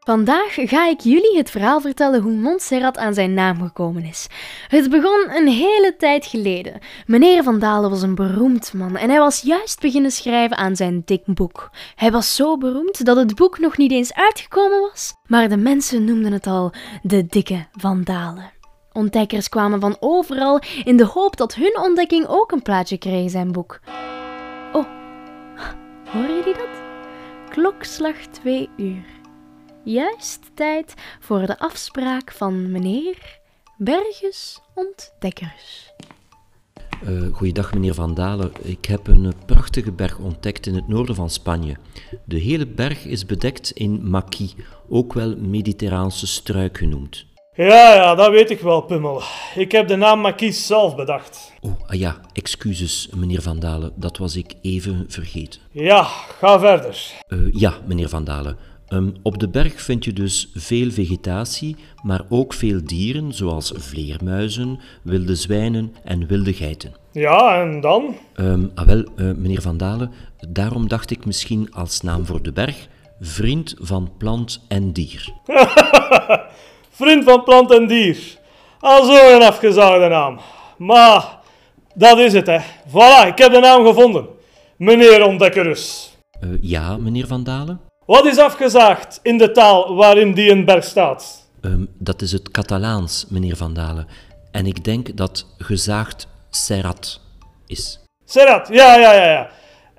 Vandaag 0.00 0.54
ga 0.54 0.88
ik 0.88 1.00
jullie 1.00 1.36
het 1.36 1.50
verhaal 1.50 1.80
vertellen 1.80 2.22
hoe 2.22 2.32
Montserrat 2.32 2.98
aan 2.98 3.14
zijn 3.14 3.34
naam 3.34 3.62
gekomen 3.62 4.04
is. 4.04 4.26
Het 4.68 4.90
begon 4.90 5.26
een 5.28 5.48
hele 5.48 5.94
tijd 5.98 6.26
geleden. 6.26 6.78
Meneer 7.06 7.42
Van 7.42 7.58
Dalen 7.58 7.90
was 7.90 8.02
een 8.02 8.14
beroemd 8.14 8.72
man 8.72 8.96
en 8.96 9.10
hij 9.10 9.18
was 9.18 9.40
juist 9.40 9.80
beginnen 9.80 10.10
schrijven 10.10 10.56
aan 10.56 10.76
zijn 10.76 11.02
dik 11.04 11.22
boek. 11.24 11.70
Hij 11.94 12.10
was 12.10 12.36
zo 12.36 12.56
beroemd 12.56 13.04
dat 13.04 13.16
het 13.16 13.34
boek 13.34 13.58
nog 13.58 13.76
niet 13.76 13.92
eens 13.92 14.14
uitgekomen 14.14 14.80
was, 14.80 15.14
maar 15.26 15.48
de 15.48 15.56
mensen 15.56 16.04
noemden 16.04 16.32
het 16.32 16.46
al 16.46 16.72
de 17.02 17.26
dikke 17.26 17.66
Van 17.72 18.02
Dalen. 18.02 18.52
Ontdekkers 18.92 19.48
kwamen 19.48 19.80
van 19.80 19.96
overal 20.00 20.60
in 20.84 20.96
de 20.96 21.06
hoop 21.06 21.36
dat 21.36 21.54
hun 21.54 21.78
ontdekking 21.82 22.26
ook 22.26 22.52
een 22.52 22.62
plaatje 22.62 22.98
kreeg 22.98 23.22
in 23.22 23.30
zijn 23.30 23.52
boek. 23.52 23.80
Oh, 24.72 24.86
hoor 26.12 26.26
jullie 26.26 26.54
dat? 26.54 26.82
Klokslag 27.48 28.16
twee 28.16 28.68
uur. 28.76 29.19
Juist 29.84 30.40
tijd 30.54 30.94
voor 31.20 31.46
de 31.46 31.58
afspraak 31.58 32.32
van 32.32 32.70
meneer 32.70 33.40
Bergus 33.76 34.60
Ontdekkers. 34.74 35.92
Uh, 37.08 37.34
goeiedag 37.34 37.74
meneer 37.74 37.94
Van 37.94 38.14
Dalen. 38.14 38.52
Ik 38.62 38.84
heb 38.84 39.06
een 39.06 39.24
eh, 39.24 39.32
prachtige 39.46 39.92
berg 39.92 40.18
ontdekt 40.18 40.66
in 40.66 40.74
het 40.74 40.88
noorden 40.88 41.14
van 41.14 41.30
Spanje. 41.30 41.76
De 42.24 42.38
hele 42.38 42.66
berg 42.66 43.04
is 43.04 43.26
bedekt 43.26 43.70
in 43.70 44.10
maki, 44.10 44.54
ook 44.88 45.12
wel 45.12 45.36
mediterraanse 45.36 46.26
struik 46.26 46.78
genoemd. 46.78 47.26
Ja, 47.54 47.94
ja, 47.94 48.14
dat 48.14 48.30
weet 48.30 48.50
ik 48.50 48.60
wel, 48.60 48.80
Pummel. 48.80 49.22
Ik 49.54 49.72
heb 49.72 49.88
de 49.88 49.96
naam 49.96 50.20
Maquis 50.20 50.66
zelf 50.66 50.96
bedacht. 50.96 51.52
Oh, 51.60 51.72
ah 51.86 51.98
ja, 51.98 52.20
excuses, 52.32 53.08
meneer 53.16 53.42
Van 53.42 53.58
Dalen, 53.58 53.92
dat 53.96 54.16
was 54.16 54.36
ik 54.36 54.54
even 54.62 55.04
vergeten. 55.08 55.60
Ja, 55.70 56.02
ga 56.38 56.58
verder. 56.58 57.12
Uh, 57.28 57.52
ja, 57.52 57.74
meneer 57.86 58.08
Van 58.08 58.24
Dalen. 58.24 58.56
Um, 58.92 59.14
op 59.22 59.38
de 59.38 59.48
berg 59.48 59.80
vind 59.82 60.04
je 60.04 60.12
dus 60.12 60.50
veel 60.54 60.90
vegetatie, 60.90 61.76
maar 62.02 62.20
ook 62.28 62.52
veel 62.52 62.80
dieren, 62.84 63.32
zoals 63.32 63.72
vleermuizen, 63.76 64.80
wilde 65.02 65.34
zwijnen 65.34 65.94
en 66.04 66.26
wilde 66.26 66.52
geiten. 66.52 66.94
Ja, 67.12 67.60
en 67.60 67.80
dan? 67.80 68.16
Um, 68.36 68.70
ah 68.74 68.86
wel, 68.86 68.98
uh, 68.98 69.06
meneer 69.16 69.62
Van 69.62 69.76
Dalen, 69.76 70.12
daarom 70.48 70.88
dacht 70.88 71.10
ik 71.10 71.26
misschien 71.26 71.72
als 71.72 72.00
naam 72.00 72.26
voor 72.26 72.42
de 72.42 72.52
berg 72.52 72.88
vriend 73.20 73.74
van 73.78 74.10
plant 74.18 74.64
en 74.68 74.92
dier. 74.92 75.32
vriend 77.00 77.24
van 77.24 77.44
plant 77.44 77.72
en 77.72 77.86
dier. 77.86 78.18
Al 78.80 79.04
zo 79.04 79.34
een 79.36 79.42
afgezaagde 79.42 80.08
naam. 80.08 80.40
Maar 80.76 81.38
dat 81.94 82.18
is 82.18 82.32
het, 82.32 82.46
hè. 82.46 82.58
Voilà, 82.88 83.26
ik 83.26 83.38
heb 83.38 83.52
de 83.52 83.60
naam 83.60 83.86
gevonden. 83.86 84.26
Meneer 84.76 85.24
Ontdekkerus. 85.24 86.14
Uh, 86.44 86.50
ja, 86.60 86.96
meneer 86.96 87.26
Van 87.26 87.44
Dalen? 87.44 87.89
Wat 88.10 88.26
is 88.26 88.38
afgezaagd 88.38 89.20
in 89.22 89.38
de 89.38 89.50
taal 89.50 89.94
waarin 89.94 90.34
die 90.34 90.50
een 90.50 90.64
berg 90.64 90.84
staat? 90.84 91.50
Um, 91.60 91.88
dat 91.98 92.22
is 92.22 92.32
het 92.32 92.50
Catalaans, 92.50 93.26
meneer 93.28 93.56
Van 93.56 93.74
Dalen. 93.74 94.06
En 94.50 94.66
ik 94.66 94.84
denk 94.84 95.16
dat 95.16 95.46
gezaagd 95.58 96.28
Serrat 96.48 97.20
is. 97.66 98.00
Serrat, 98.24 98.68
ja, 98.72 98.96
ja, 98.96 99.12
ja. 99.12 99.30
ja. 99.30 99.50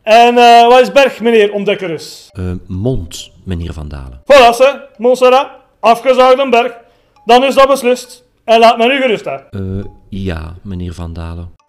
En 0.03 0.35
uh, 0.35 0.67
wat 0.67 0.79
is 0.79 0.91
berg, 0.91 1.19
meneer 1.19 1.53
Ontdekkerus? 1.53 2.29
Uh, 2.39 2.51
mond, 2.67 3.31
meneer 3.43 3.73
Van 3.73 3.87
Dalen. 3.87 4.21
Voilà, 4.21 4.55
ze, 4.55 4.87
Montserrat. 4.97 5.49
Afgezaagd 5.79 6.39
een 6.39 6.49
berg. 6.49 6.77
Dan 7.25 7.43
is 7.43 7.55
dat 7.55 7.67
beslist. 7.67 8.23
En 8.43 8.59
laat 8.59 8.77
me 8.77 8.87
nu 8.87 9.01
gerust, 9.01 9.25
hè. 9.25 9.37
Uh, 9.51 9.85
ja, 10.09 10.55
meneer 10.61 10.93
Van 10.93 11.13
Dalen. 11.13 11.59